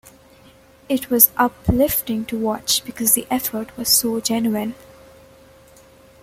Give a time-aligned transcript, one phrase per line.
[0.89, 4.73] It was uplifting to watch because the effort was so genuine.